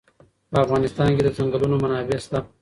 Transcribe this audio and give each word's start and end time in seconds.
په 0.51 0.57
افغانستان 0.65 1.09
کې 1.15 1.21
د 1.23 1.29
چنګلونه 1.37 1.75
منابع 1.83 2.17
شته. 2.23 2.39